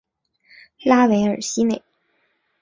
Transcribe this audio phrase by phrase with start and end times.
[0.81, 1.83] 拉韦尔西内。